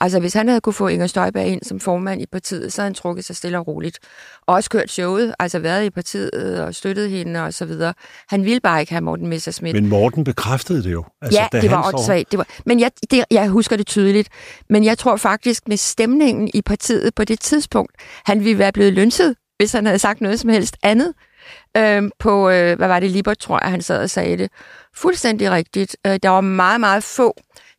[0.00, 2.86] Altså, hvis han havde kunne få Inger Støjberg ind som formand i partiet, så havde
[2.86, 3.98] han trukket sig stille og roligt.
[4.46, 7.94] Og også kørt showet, altså været i partiet og støttet hende og så videre.
[8.28, 9.74] Han ville bare ikke have Morten Messerschmidt.
[9.74, 11.04] Men Morten bekræftede det jo.
[11.22, 12.30] Altså, ja, det var åndssvagt.
[12.30, 14.28] Det var, men jeg, det, jeg husker det tydeligt.
[14.70, 17.92] Men jeg tror faktisk, med stemningen i partiet på det tidspunkt,
[18.24, 21.14] han ville være blevet lønset, hvis han havde sagt noget som helst andet.
[21.76, 24.50] Øhm, på, øh, hvad var det, Libert, tror jeg, han sad og sagde det.
[24.94, 25.96] Fuldstændig rigtigt.
[26.06, 27.36] Øh, der var meget, meget få,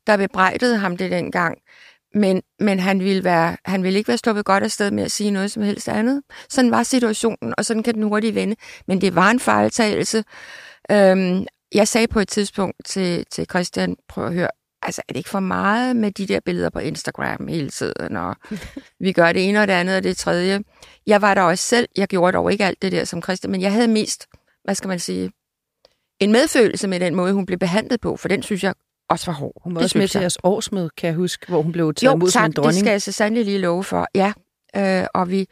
[0.07, 1.57] der bebrejdede ham det dengang.
[2.15, 5.31] Men, men han, ville være, han ville ikke være stoppet godt afsted med at sige
[5.31, 6.21] noget som helst andet.
[6.49, 8.55] Sådan var situationen, og sådan kan den hurtigt vende.
[8.87, 10.23] Men det var en fejltagelse.
[10.91, 14.47] Øhm, jeg sagde på et tidspunkt til, til Christian, prøv at høre,
[14.81, 18.35] altså er det ikke for meget med de der billeder på Instagram hele tiden, og
[18.99, 20.63] vi gør det ene og det andet og det tredje.
[21.07, 23.61] Jeg var der også selv, jeg gjorde dog ikke alt det der som Christian, men
[23.61, 24.27] jeg havde mest,
[24.63, 25.31] hvad skal man sige,
[26.19, 28.73] en medfølelse med den måde, hun blev behandlet på, for den synes jeg
[29.09, 29.61] også var hård.
[29.63, 32.29] Hun var også med til jeres årsmøde, kan jeg huske, hvor hun blev taget imod
[32.29, 32.73] som en dronning.
[32.73, 34.07] det skal jeg så sandelig lige love for.
[34.15, 34.33] Ja,
[34.75, 35.47] øh, og vi,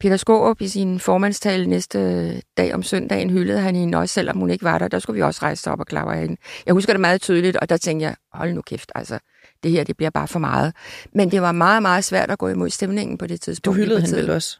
[0.00, 4.50] Peter Skårup i sin formandstale næste dag om søndagen hyldede han hende også, selvom hun
[4.50, 4.88] ikke var der.
[4.88, 6.36] Der skulle vi også rejse op og klare hende.
[6.66, 9.18] Jeg husker det meget tydeligt, og der tænkte jeg, hold nu kæft, altså,
[9.62, 10.72] det her det bliver bare for meget.
[11.14, 13.76] Men det var meget, meget svært at gå imod stemningen på det tidspunkt.
[13.76, 14.58] Du hyldede hende vel også?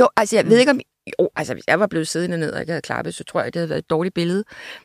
[0.00, 0.80] Jo, altså jeg ved ikke, om
[1.20, 3.54] jo, altså hvis jeg var blevet siddende ned og ikke havde klappet, så tror jeg,
[3.54, 4.44] det havde været et dårligt billede.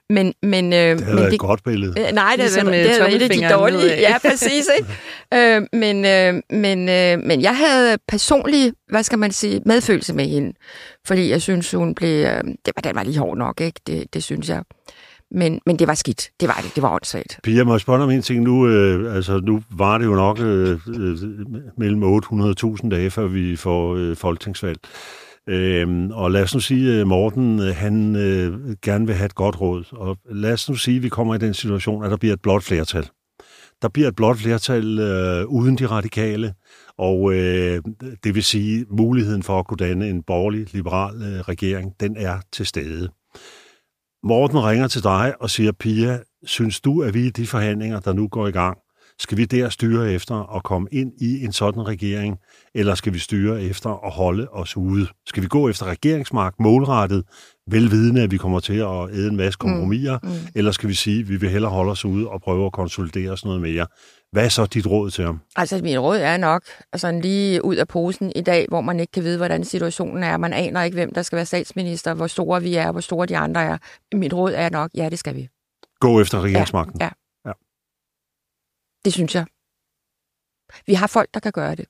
[0.09, 1.93] Men, men, øh, det havde men været det, et godt billede.
[1.99, 3.99] Øh, nej, det havde, været, det havde været et af de dårlige.
[3.99, 4.69] Ja, præcis.
[4.77, 4.89] Ikke?
[5.57, 10.25] øh, men, øh, men, øh, men jeg havde personlig, hvad skal man sige, medfølelse med
[10.25, 10.53] hende.
[11.07, 12.25] Fordi jeg synes, hun blev...
[12.25, 13.81] Øh, det var, den var lige hård nok, ikke?
[13.87, 14.63] Det, det synes jeg.
[15.31, 16.29] Men, men det var skidt.
[16.39, 16.75] Det var det.
[16.75, 17.39] Det var åndssvagt.
[17.43, 18.67] Pia, må jeg spørge om en ting nu?
[18.67, 21.17] Øh, altså, nu var det jo nok øh, øh,
[21.77, 24.79] mellem 800.000 dage, før vi får øh, folketingsvalg.
[25.49, 29.35] Øhm, og lad os nu sige, at Morten øh, han øh, gerne vil have et
[29.35, 29.83] godt råd.
[29.91, 32.41] Og lad os nu sige, at vi kommer i den situation, at der bliver et
[32.41, 33.09] blot flertal.
[33.81, 36.53] Der bliver et blot flertal øh, uden de radikale,
[36.97, 37.81] og øh,
[38.23, 42.39] det vil sige, muligheden for at kunne danne en borgerlig, liberal øh, regering, den er
[42.51, 43.09] til stede.
[44.23, 48.13] Morten ringer til dig og siger, Pia, synes du, at vi i de forhandlinger, der
[48.13, 48.77] nu går i gang,
[49.19, 52.37] skal vi der styre efter at komme ind i en sådan regering,
[52.75, 55.07] eller skal vi styre efter at holde os ude?
[55.27, 57.23] Skal vi gå efter regeringsmagt målrettet,
[57.67, 59.69] velvidende, at vi kommer til at æde en masse mm.
[59.69, 60.29] kompromiser, mm.
[60.29, 60.35] Mm.
[60.55, 63.31] eller skal vi sige, at vi vil hellere holde os ude og prøve at konsolidere
[63.31, 63.87] os noget mere?
[64.31, 65.39] Hvad er så dit råd til ham?
[65.55, 69.11] Altså, mit råd er nok altså, lige ud af posen i dag, hvor man ikke
[69.11, 70.37] kan vide, hvordan situationen er.
[70.37, 73.37] Man aner ikke, hvem der skal være statsminister, hvor store vi er, hvor store de
[73.37, 73.77] andre er.
[74.13, 75.47] Mit råd er nok, ja, det skal vi.
[75.99, 77.01] Gå efter regeringsmagten?
[77.01, 77.09] Ja, ja.
[79.05, 79.45] Det synes jeg.
[80.85, 81.85] Vi har folk, der kan gøre det.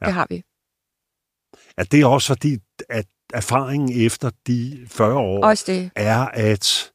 [0.00, 0.06] Ja.
[0.06, 0.42] Det har vi.
[1.76, 5.90] Er det også fordi, at erfaringen efter de 40 år også det.
[5.96, 6.92] er, at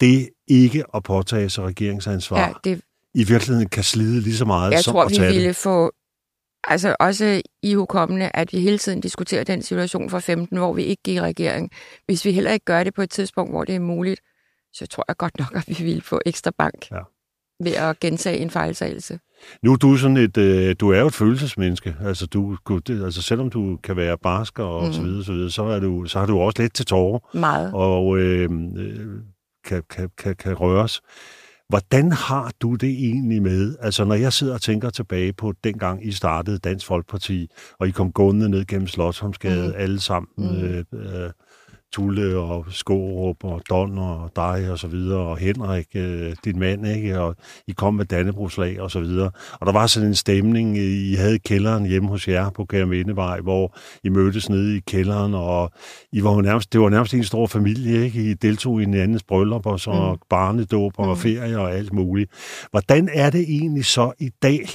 [0.00, 2.82] det ikke at påtage sig regeringsansvar ja, det...
[3.14, 5.92] i virkeligheden kan slide lige så meget jeg som tror, at tage vi ville få
[6.64, 10.82] altså også i hukommende, at vi hele tiden diskuterer den situation fra 15, hvor vi
[10.82, 11.70] ikke gik i regering.
[12.06, 14.20] Hvis vi heller ikke gør det på et tidspunkt, hvor det er muligt,
[14.72, 16.90] så tror jeg godt nok, at vi ville få ekstra bank.
[16.90, 17.00] Ja
[17.64, 19.18] ved at gentage en fejltagelse.
[19.62, 21.96] Nu er du sådan et, øh, du er jo et følelsesmenneske.
[22.04, 22.56] Altså, du,
[22.88, 24.92] altså selvom du kan være barsk og mm.
[24.92, 27.36] så videre, så, videre, så, er du, så har du også lidt til tårer.
[27.38, 27.70] Meget.
[27.74, 29.06] Og øh, øh,
[29.64, 31.00] kan, kan, kan, kan røres.
[31.68, 36.06] Hvordan har du det egentlig med, altså når jeg sidder og tænker tilbage på dengang
[36.06, 37.48] I startede Dansk Folkeparti,
[37.80, 39.74] og I kom gående ned gennem Slottsholmsgade, mm.
[39.76, 40.64] alle sammen, mm.
[40.64, 41.30] øh, øh,
[41.94, 46.86] Tulle og Skårup og Don og dig og så videre, og Henrik, øh, din mand,
[46.86, 47.20] ikke?
[47.20, 47.36] Og
[47.68, 49.30] I kom med Dannebroslag og så videre.
[49.52, 53.76] Og der var sådan en stemning, I havde kælderen hjemme hos jer på Kærmindevej, hvor
[54.04, 55.72] I mødtes nede i kælderen, og
[56.12, 58.30] I var nærmest, det var nærmest en stor familie, ikke?
[58.30, 60.26] I deltog i en andens bryllup og så mm.
[60.30, 61.16] barnedåb og mm.
[61.16, 62.30] ferie og alt muligt.
[62.70, 64.68] Hvordan er det egentlig så i dag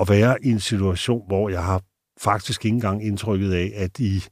[0.00, 1.82] at være i en situation, hvor jeg har
[2.20, 4.24] faktisk ikke engang indtrykket af, at I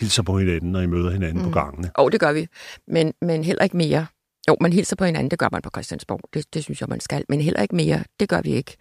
[0.00, 1.44] hilser på hinanden, når I møder hinanden mm.
[1.44, 1.90] på gangene.
[1.94, 2.46] Og det gør vi,
[2.88, 4.06] men, men heller ikke mere.
[4.48, 6.20] Jo, man hilser på hinanden, det gør man på Christiansborg.
[6.34, 7.24] Det, det synes jeg, man skal.
[7.28, 8.04] Men heller ikke mere.
[8.20, 8.76] Det gør vi ikke.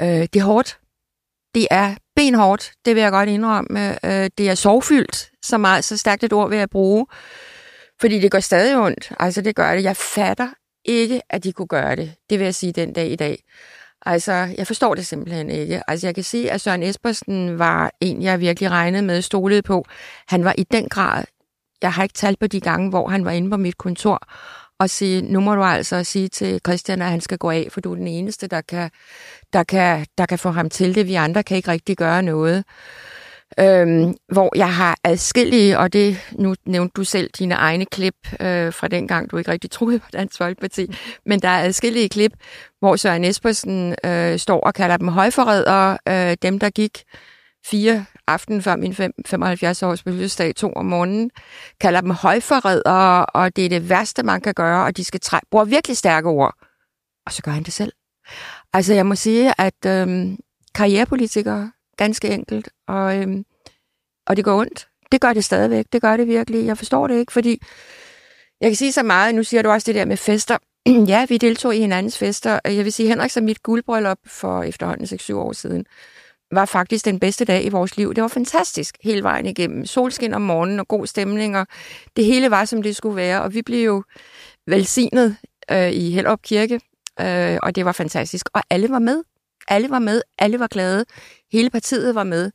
[0.00, 0.78] Øh, det er hårdt.
[1.54, 4.06] Det er benhårdt, det vil jeg godt indrømme.
[4.06, 7.06] Øh, det er sorgfyldt, så, meget, så stærkt et ord vil jeg bruge.
[8.00, 9.12] Fordi det gør stadig ondt.
[9.18, 9.84] Altså, det gør det.
[9.84, 10.48] Jeg fatter
[10.84, 12.14] ikke, at de kunne gøre det.
[12.30, 13.42] Det vil jeg sige den dag i dag.
[14.06, 15.90] Altså, jeg forstår det simpelthen ikke.
[15.90, 19.84] Altså, jeg kan sige, at Søren Espersen var en, jeg virkelig regnede med, stolede på.
[20.28, 21.24] Han var i den grad,
[21.82, 24.28] jeg har ikke talt på de gange, hvor han var inde på mit kontor,
[24.80, 27.80] og sige, nu må du altså sige til Christian, at han skal gå af, for
[27.80, 28.90] du er den eneste, der kan,
[29.52, 31.06] der kan, der kan få ham til det.
[31.06, 32.64] Vi andre kan ikke rigtig gøre noget.
[33.60, 38.72] Øhm, hvor jeg har adskillige, og det nu nævnte du selv dine egne klip øh,
[38.72, 40.86] fra den gang, du ikke rigtig troede på Dansk Folkeparti,
[41.26, 42.32] men der er adskillige klip,
[42.78, 47.02] hvor Søren Espersen øh, står og kalder dem højforrædere, øh, dem der gik
[47.66, 51.30] fire aften før min 75-års fødselsdag, to om morgenen,
[51.80, 55.48] kalder dem højforrædere, og det er det værste, man kan gøre, og de skal træ-
[55.50, 56.54] bruger virkelig stærke ord.
[57.26, 57.92] Og så gør han det selv.
[58.72, 60.36] Altså, jeg må sige, at øhm,
[60.74, 63.44] karrierepolitikere, ganske enkelt, og, øhm,
[64.28, 64.88] og det går ondt.
[65.12, 65.86] Det gør det stadigvæk.
[65.92, 66.66] Det gør det virkelig.
[66.66, 67.62] Jeg forstår det ikke, fordi
[68.60, 69.34] jeg kan sige så meget.
[69.34, 70.58] Nu siger du også det der med fester.
[71.12, 72.60] ja, vi deltog i hinandens fester.
[72.64, 75.86] Jeg vil sige, Henrik som mit guldbryllup for efterhånden 6-7 år siden,
[76.52, 78.14] var faktisk den bedste dag i vores liv.
[78.14, 79.86] Det var fantastisk hele vejen igennem.
[79.86, 81.66] Solskin om morgenen og god stemning, og
[82.16, 83.42] det hele var, som det skulle være.
[83.42, 84.02] Og vi blev jo
[84.66, 85.36] velsignet
[85.70, 86.80] øh, i Hellerup Kirke,
[87.20, 88.48] øh, og det var fantastisk.
[88.52, 89.22] Og alle var med.
[89.68, 90.22] Alle var med.
[90.38, 91.04] Alle var glade.
[91.52, 92.50] Hele partiet var med.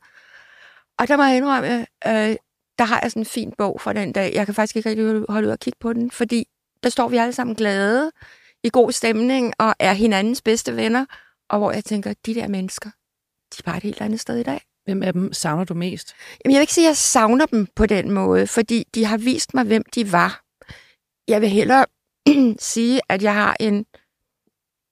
[0.98, 2.36] Og der må jeg indrømme, øh,
[2.78, 4.34] der har jeg sådan en fin bog fra den dag.
[4.34, 6.48] Jeg kan faktisk ikke rigtig holde ud og kigge på den, fordi
[6.82, 8.10] der står vi alle sammen glade,
[8.64, 11.06] i god stemning, og er hinandens bedste venner.
[11.48, 12.90] Og hvor jeg tænker, de der mennesker,
[13.52, 14.60] de er bare et helt andet sted i dag.
[14.84, 16.14] Hvem af dem savner du mest?
[16.44, 19.16] Jamen, jeg vil ikke sige, at jeg savner dem på den måde, fordi de har
[19.16, 20.44] vist mig, hvem de var.
[21.28, 21.86] Jeg vil hellere
[22.72, 23.86] sige, at jeg har en...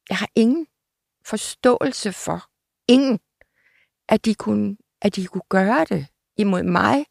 [0.09, 0.67] Jeg har ingen
[1.27, 2.49] forståelse for,
[2.89, 3.21] ingen,
[4.09, 7.05] at de kunne, at de kunne gøre det imod mig,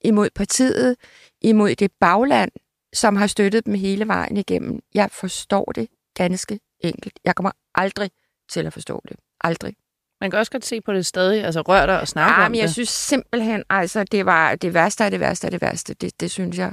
[0.00, 0.96] imod partiet,
[1.40, 2.50] imod det bagland,
[2.92, 4.80] som har støttet dem hele vejen igennem.
[4.94, 7.18] Jeg forstår det ganske enkelt.
[7.24, 8.10] Jeg kommer aldrig
[8.50, 9.16] til at forstå det.
[9.40, 9.74] Aldrig.
[10.20, 12.50] Man kan også godt se på det stadig, altså rør dig og snakke ja, om
[12.50, 12.72] men jeg det.
[12.72, 16.30] synes simpelthen, altså det var det værste af det værste af det værste, det, det
[16.30, 16.72] synes jeg.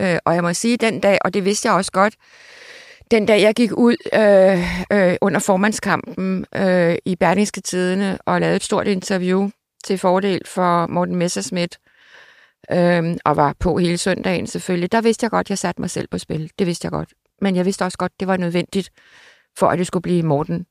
[0.00, 2.14] Øh, og jeg må sige, den dag, og det vidste jeg også godt,
[3.10, 8.56] den dag jeg gik ud øh, øh, under formandskampen øh, i Berlingske Tidene og lavede
[8.56, 9.50] et stort interview
[9.86, 11.78] til fordel for Morten Messerschmidt,
[12.72, 15.90] øh, og var på hele søndagen selvfølgelig, der vidste jeg godt, at jeg satte mig
[15.90, 16.50] selv på spil.
[16.58, 17.08] Det vidste jeg godt.
[17.40, 18.90] Men jeg vidste også godt, det var nødvendigt
[19.58, 20.66] for, at det skulle blive Morten,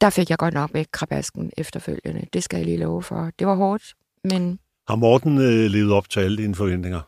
[0.00, 2.26] der fik jeg godt nok med krabasken efterfølgende.
[2.32, 3.30] Det skal jeg lige love for.
[3.38, 4.58] Det var hårdt, men...
[4.88, 7.00] Har Morten øh, levet op til alle dine forventninger?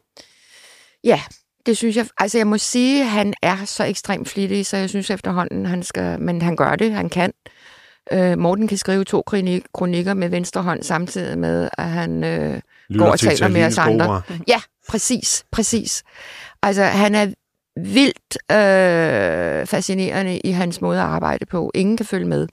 [1.05, 1.21] Ja,
[1.67, 2.07] det synes jeg.
[2.19, 5.83] Altså, jeg må sige, at han er så ekstremt flittig, så jeg synes efterhånden, han
[5.83, 6.21] skal...
[6.21, 7.33] Men han gør det, han kan.
[7.47, 7.53] Øh,
[8.39, 9.23] Morten kan skrive to
[9.75, 12.61] kronikker med venstre hånd, samtidig med, at han øh,
[12.99, 14.23] går og taler med os andre.
[14.49, 16.03] Ja, præcis, præcis.
[16.63, 17.27] Altså, han er
[17.77, 21.71] vildt øh, fascinerende i hans måde at arbejde på.
[21.75, 22.49] Ingen kan følge med.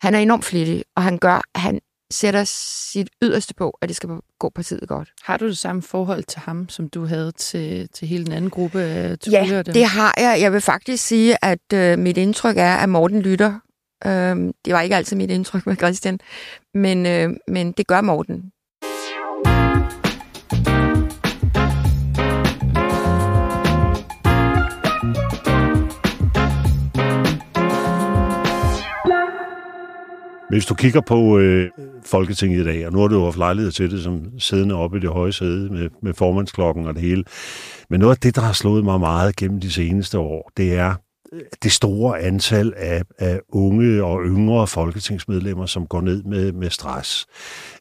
[0.00, 4.08] Han er enormt flittig, og han gør, han sætter sit yderste på, at det skal
[4.38, 5.08] gå partiet godt.
[5.22, 8.50] Har du det samme forhold til ham, som du havde til, til hele den anden
[8.50, 10.36] gruppe af Ja, det har jeg.
[10.40, 13.58] Jeg vil faktisk sige, at øh, mit indtryk er, at Morten lytter.
[14.06, 16.20] Øh, det var ikke altid mit indtryk med Christian,
[16.74, 18.52] men, øh, men det gør Morten.
[30.52, 31.70] Hvis du kigger på øh,
[32.04, 34.96] Folketinget i dag, og nu har du jo haft lejlighed til det som siddende oppe
[34.96, 37.24] i det høje sæde med, med formandsklokken og det hele,
[37.90, 40.94] men noget af det, der har slået mig meget gennem de seneste år, det er,
[41.62, 47.26] det store antal af, af unge og yngre folketingsmedlemmer, som går ned med, med stress.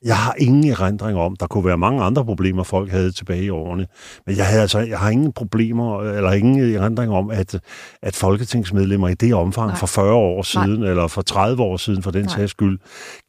[0.04, 3.50] Jeg har ingen erindring om, der kunne være mange andre problemer, folk havde tilbage i
[3.50, 3.88] årene,
[4.28, 7.60] men jeg, havde altså, jeg har ingen problemer, eller ingen erindring om, at,
[8.02, 9.78] at folketingsmedlemmer i det omfang Nej.
[9.78, 10.90] for 40 år siden, Nej.
[10.90, 12.80] eller for 30 år siden for den sags skyld,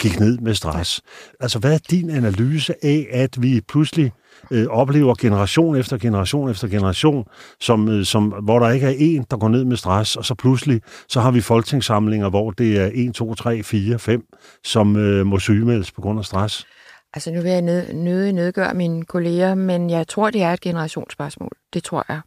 [0.00, 1.00] gik ned med stress.
[1.04, 1.37] Nej.
[1.40, 4.12] Altså, hvad er din analyse af, at vi pludselig
[4.52, 7.24] øh, oplever generation efter generation efter generation,
[7.60, 10.34] som, øh, som, hvor der ikke er en, der går ned med stress, og så
[10.34, 14.22] pludselig så har vi folketingssamlinger, hvor det er 1, 2, 3, 4, 5,
[14.64, 16.66] som øh, må sygemeldes på grund af stress.
[17.14, 20.60] Altså nu vil jeg nød, nøde nedgøre mine kolleger, men jeg tror, det er et
[20.60, 21.52] generationsspørgsmål.
[21.74, 22.20] Det tror jeg.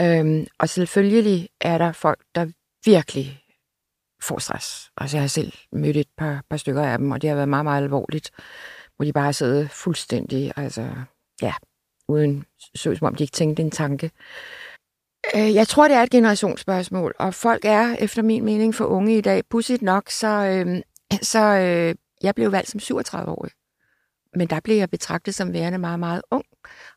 [0.00, 2.46] Øhm, og selvfølgelig er der folk, der
[2.84, 3.40] virkelig
[4.22, 4.90] får stress.
[4.96, 7.48] Altså jeg har selv mødt et par, par stykker af dem, og det har været
[7.48, 8.30] meget, meget alvorligt,
[8.96, 10.90] hvor de bare sidder fuldstændig altså,
[11.42, 11.52] ja,
[12.08, 12.44] uden
[12.74, 14.10] så som om de ikke tænkte en tanke.
[15.36, 19.18] Øh, jeg tror, det er et generationsspørgsmål, og folk er, efter min mening, for unge
[19.18, 19.42] i dag.
[19.50, 20.82] Pudsigt nok, så, øh,
[21.22, 23.50] så øh, jeg blev valgt som 37-årig.
[24.36, 26.44] Men der blev jeg betragtet som værende meget, meget ung.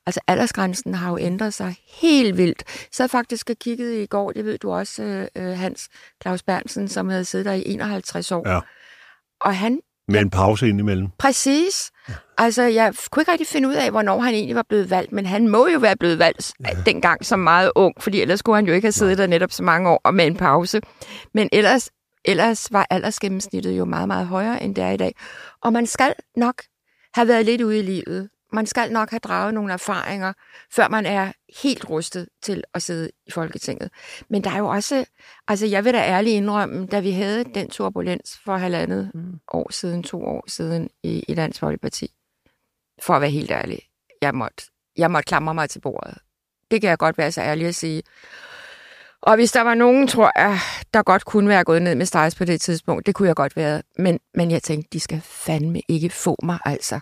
[0.05, 2.87] Altså aldersgrænsen har jo ændret sig helt vildt.
[2.91, 5.89] Så jeg faktisk kigget i går, det ved du også, øh, øh, Hans
[6.21, 8.49] Claus Bernsen, som havde siddet der i 51 år.
[8.49, 8.59] Ja.
[9.41, 11.07] Og han Med en pause indimellem.
[11.17, 11.91] Præcis.
[12.37, 15.25] Altså, jeg kunne ikke rigtig finde ud af, hvornår han egentlig var blevet valgt, men
[15.25, 16.69] han må jo være blevet valgt ja.
[16.85, 19.63] dengang som meget ung, fordi ellers skulle han jo ikke have siddet der netop så
[19.63, 20.81] mange år og med en pause.
[21.33, 21.89] Men ellers,
[22.25, 25.15] ellers var aldersgennemsnittet jo meget, meget højere, end det er i dag.
[25.61, 26.61] Og man skal nok
[27.13, 28.29] have været lidt ude i livet.
[28.53, 30.33] Man skal nok have draget nogle erfaringer,
[30.75, 31.31] før man er
[31.63, 33.89] helt rustet til at sidde i Folketinget.
[34.29, 35.05] Men der er jo også,
[35.47, 39.39] altså jeg vil da ærligt indrømme, da vi havde den turbulens for halvandet mm.
[39.53, 42.11] år siden, to år siden i, i Dansk Folkeparti,
[43.01, 43.79] for at være helt ærlig,
[44.21, 44.63] jeg måtte,
[44.97, 46.17] jeg måtte klamre mig til bordet.
[46.71, 48.03] Det kan jeg godt være så ærlig at sige.
[49.21, 50.59] Og hvis der var nogen, tror jeg,
[50.93, 53.55] der godt kunne være gået ned med stress på det tidspunkt, det kunne jeg godt
[53.55, 53.81] være.
[53.97, 56.99] Men, men jeg tænkte, de skal fandme ikke få mig, altså.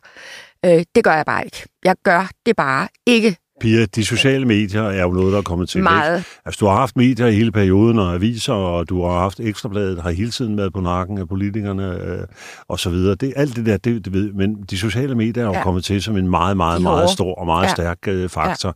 [0.65, 1.65] Øh, det gør jeg bare ikke.
[1.83, 3.37] Jeg gør det bare ikke.
[3.59, 5.83] Pia, de sociale medier er jo noget, der er kommet til.
[5.83, 6.17] Meget.
[6.17, 6.29] Ikke?
[6.45, 10.01] Altså, du har haft medier i hele perioden, og aviser, og du har haft Ekstrabladet,
[10.01, 12.19] har hele tiden været på nakken af politikerne, øh,
[12.67, 13.15] og så videre.
[13.15, 15.63] Det, alt det der, det, det ved men de sociale medier er jo ja.
[15.63, 17.73] kommet til som en meget, meget, meget stor og meget ja.
[17.73, 18.75] stærk øh, faktor.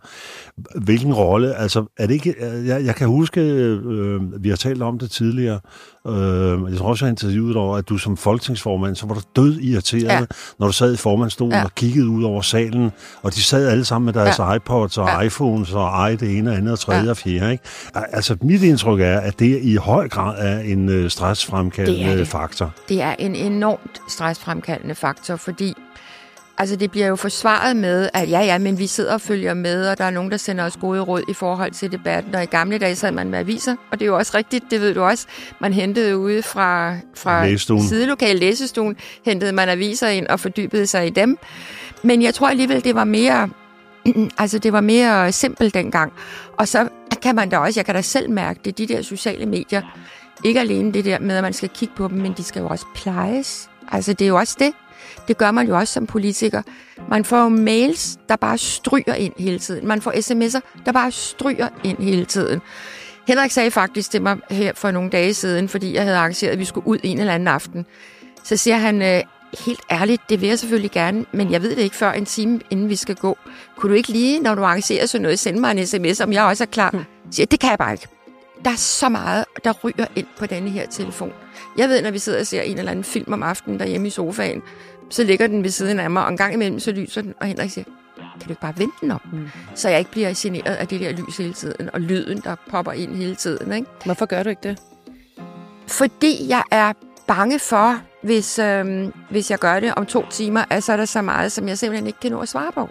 [0.58, 0.80] Ja.
[0.80, 5.00] Hvilken rolle, altså, er det ikke, jeg, jeg kan huske, øh, vi har talt om
[5.00, 5.60] det tidligere,
[6.08, 9.60] Øh, jeg tror også, jeg interviewet over, at du som folketingsformand, så var du død
[9.60, 10.22] irriteret, ja.
[10.60, 11.64] når du sad i formandstolen ja.
[11.64, 14.54] og kiggede ud over salen, og de sad alle sammen med deres ja.
[14.54, 15.22] iPods og ja.
[15.22, 17.10] iPhones og ej det ene og andet og tredje ja.
[17.10, 17.52] og fjerde.
[17.52, 17.64] Ikke?
[17.96, 22.28] Altså, mit indtryk er, at det i høj grad er en øh, stressfremkaldende det det.
[22.28, 22.74] faktor.
[22.90, 25.74] Det er en enormt stressfremkaldende faktor, fordi
[26.60, 29.88] Altså, det bliver jo forsvaret med, at ja, ja, men vi sidder og følger med,
[29.88, 32.36] og der er nogen, der sender os gode råd i forhold til debatten.
[32.36, 34.82] Og i gamle dage sad man med aviser, og det er jo også rigtigt, det
[34.82, 35.28] ved du også.
[35.60, 38.96] Man hentede ude fra, fra sidelokal læsestuen,
[39.26, 41.38] hentede man aviser ind og fordybede sig i dem.
[42.04, 43.50] Men jeg tror alligevel, det var mere,
[44.38, 46.14] altså det var mere simpelt dengang.
[46.58, 46.88] Og så
[47.22, 49.82] kan man da også, jeg kan da selv mærke det, de der sociale medier,
[50.44, 52.68] ikke alene det der med, at man skal kigge på dem, men de skal jo
[52.68, 53.70] også plejes.
[53.92, 54.74] Altså det er jo også det.
[55.30, 56.62] Det gør man jo også som politiker.
[57.10, 59.88] Man får jo mails, der bare stryger ind hele tiden.
[59.88, 62.62] Man får sms'er, der bare stryger ind hele tiden.
[63.28, 66.60] Henrik sagde faktisk til mig her for nogle dage siden, fordi jeg havde arrangeret, at
[66.60, 67.86] vi skulle ud en eller anden aften.
[68.44, 69.22] Så siger han, øh,
[69.66, 72.60] helt ærligt, det vil jeg selvfølgelig gerne, men jeg ved det ikke før en time,
[72.70, 73.38] inden vi skal gå.
[73.78, 76.44] Kunne du ikke lige, når du arrangerer sådan noget, sende mig en sms, om jeg
[76.44, 76.90] også er klar?
[76.90, 77.04] Hmm.
[77.32, 78.08] Siger, det kan jeg bare ikke.
[78.66, 81.34] Der er så meget, der ryger ind på denne her telefon.
[81.78, 84.10] Jeg ved, når vi sidder og ser en eller anden film om aftenen derhjemme i
[84.10, 84.62] sofaen,
[85.10, 87.48] så ligger den ved siden af mig, og en gang imellem så lyser den, og
[87.48, 87.86] Henrik siger,
[88.18, 89.22] kan du ikke bare vente den om?
[89.34, 89.48] Mm.
[89.76, 92.92] Så jeg ikke bliver generet af det der lys hele tiden, og lyden, der popper
[92.92, 93.74] ind hele tiden.
[93.74, 93.88] Ikke?
[94.06, 94.80] Hvorfor gør du ikke det?
[95.88, 96.94] Fordi jeg er
[97.28, 101.06] bange for, hvis, øhm, hvis jeg gør det om to timer, at så er der
[101.06, 102.90] så meget, som jeg simpelthen ikke kan nå at svare på.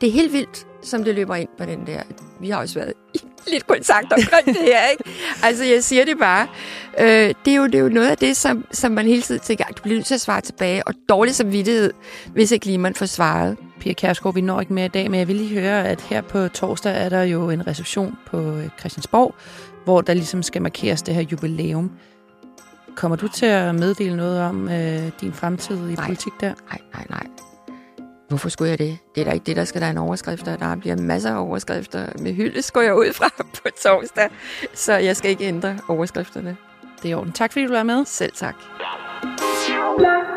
[0.00, 2.02] Det er helt vildt, som det løber ind på den der.
[2.40, 3.18] Vi har også været i
[3.52, 5.04] lidt kontakt omkring det her, ikke?
[5.42, 6.46] Altså, jeg siger det bare.
[7.00, 9.40] Øh, det, er jo, det er jo noget af det, som, som man hele tiden
[9.40, 11.92] tænker, du bliver nødt til at svare tilbage, og dårlig samvittighed,
[12.32, 13.56] hvis ikke lige man får svaret.
[13.80, 16.20] Pia Kærsgaard, vi når ikke mere i dag, men jeg vil lige høre, at her
[16.20, 19.34] på torsdag er der jo en reception på øh, Christiansborg,
[19.84, 21.90] hvor der ligesom skal markeres det her jubilæum.
[22.96, 26.06] Kommer du til at meddele noget om øh, din fremtid i nej.
[26.06, 26.52] politik der?
[26.68, 27.49] Nej, nej, nej.
[28.30, 28.98] Hvorfor skulle jeg det?
[29.14, 31.40] Det er da ikke det, der skal der en overskrift, og der bliver masser af
[31.40, 32.06] overskrifter.
[32.18, 33.28] Med hyldes går jeg ud fra
[33.62, 34.30] på torsdag,
[34.74, 36.56] så jeg skal ikke ændre overskrifterne.
[37.02, 37.32] Det er i orden.
[37.32, 38.04] Tak fordi du var med.
[38.04, 38.54] Selv tak.
[39.98, 40.29] Blah.